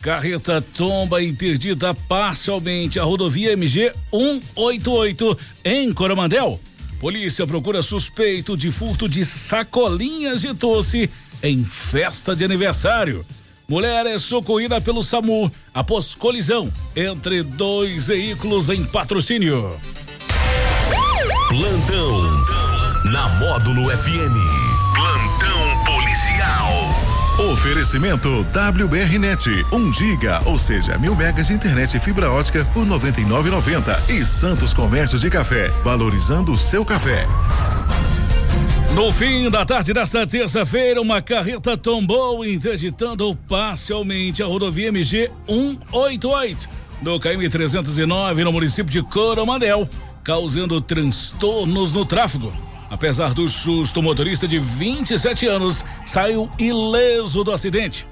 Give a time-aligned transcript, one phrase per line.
[0.00, 6.60] Carreta tomba interdita parcialmente a rodovia MG 188 em Coromandel.
[7.00, 11.10] Polícia procura suspeito de furto de sacolinhas de doce
[11.42, 13.24] em festa de aniversário.
[13.68, 19.78] Mulher é socorrida pelo SAMU após colisão entre dois veículos em patrocínio.
[21.48, 22.22] Plantão
[23.12, 24.67] na Módulo FM.
[27.50, 34.10] Oferecimento WBRnet, 1 giga, ou seja, mil megas de internet e fibra ótica por 99,90
[34.10, 37.26] e Santos Comércio de Café, valorizando o seu café.
[38.94, 46.68] No fim da tarde desta terça-feira, uma carreta tombou interditando parcialmente a rodovia MG 188
[47.00, 49.88] no KM 309 no município de Coromandel,
[50.22, 52.67] causando transtornos no tráfego.
[52.90, 58.06] Apesar do susto, o motorista de 27 anos saiu ileso do acidente.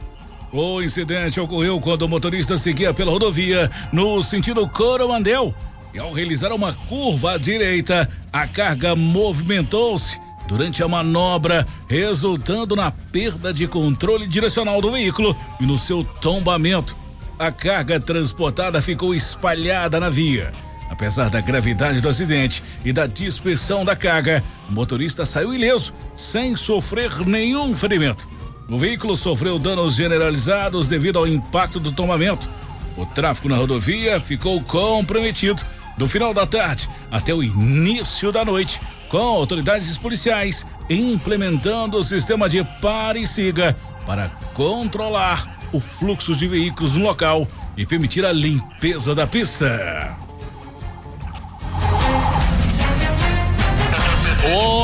[0.52, 5.54] O incidente ocorreu quando o motorista seguia pela rodovia no sentido Coromandel
[5.96, 12.90] e ao realizar uma curva à direita, a carga movimentou-se durante a manobra, resultando na
[12.90, 16.94] perda de controle direcional do veículo e no seu tombamento.
[17.38, 20.52] A carga transportada ficou espalhada na via.
[20.90, 26.54] Apesar da gravidade do acidente e da dispersão da carga, o motorista saiu ileso, sem
[26.54, 28.28] sofrer nenhum ferimento.
[28.68, 32.48] O veículo sofreu danos generalizados devido ao impacto do tombamento.
[32.96, 35.62] O tráfego na rodovia ficou comprometido
[35.96, 42.48] do final da tarde até o início da noite, com autoridades policiais implementando o sistema
[42.48, 47.46] de pare e siga para controlar o fluxo de veículos no local
[47.76, 50.25] e permitir a limpeza da pista.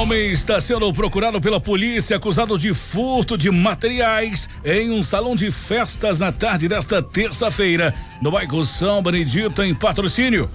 [0.03, 5.49] Homem está sendo procurado pela polícia acusado de furto de materiais em um salão de
[5.53, 10.51] festas na tarde desta terça-feira, no bairro São Benedito, em patrocínio.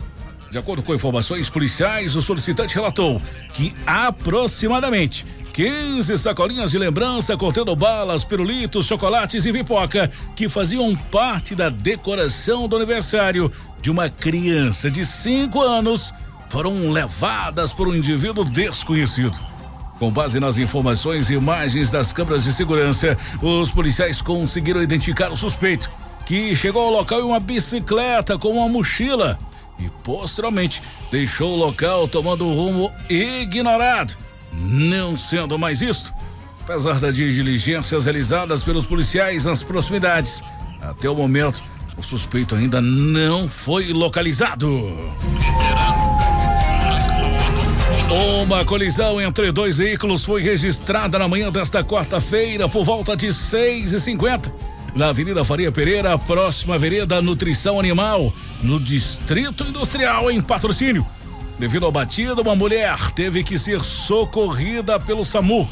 [0.51, 3.21] De acordo com informações policiais, o solicitante relatou
[3.53, 11.55] que aproximadamente 15 sacolinhas de lembrança contendo balas, pirulitos, chocolates e pipoca que faziam parte
[11.55, 13.49] da decoração do aniversário
[13.81, 16.13] de uma criança de 5 anos
[16.49, 19.37] foram levadas por um indivíduo desconhecido.
[19.99, 25.37] Com base nas informações e imagens das câmeras de segurança, os policiais conseguiram identificar o
[25.37, 25.89] suspeito,
[26.25, 29.39] que chegou ao local em uma bicicleta com uma mochila
[29.79, 34.15] e posteriormente deixou o local tomando um rumo ignorado.
[34.53, 36.13] Não sendo mais isto,
[36.61, 40.43] apesar das diligências realizadas pelos policiais nas proximidades,
[40.81, 41.63] até o momento
[41.97, 44.67] o suspeito ainda não foi localizado.
[48.09, 53.91] Uma colisão entre dois veículos foi registrada na manhã desta quarta-feira por volta de 6
[53.91, 60.41] e 50 na Avenida Faria Pereira, próxima à Vereda Nutrição Animal, no Distrito Industrial, em
[60.41, 61.05] patrocínio.
[61.59, 65.69] Devido ao batido, uma mulher teve que ser socorrida pelo SAMU.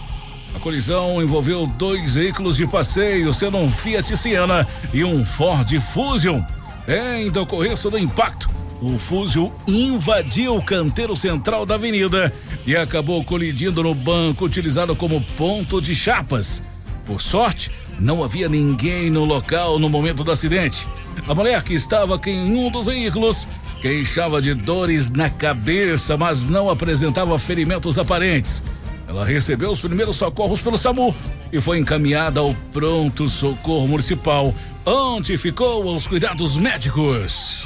[0.54, 6.44] A colisão envolveu dois veículos de passeio, sendo um Fiat Siena e um Ford Fusion.
[6.88, 8.48] Em decorrência do impacto,
[8.82, 12.34] o fuzil invadiu o canteiro central da avenida
[12.66, 16.62] e acabou colidindo no banco utilizado como ponto de chapas.
[17.06, 20.88] Por sorte, não havia ninguém no local no momento do acidente.
[21.28, 23.48] A mulher que estava em um dos veículos
[23.82, 28.64] queixava de dores na cabeça, mas não apresentava ferimentos aparentes.
[29.08, 31.16] Ela recebeu os primeiros socorros pelo SAMU
[31.52, 34.54] e foi encaminhada ao pronto socorro municipal,
[34.86, 37.66] onde ficou aos cuidados médicos.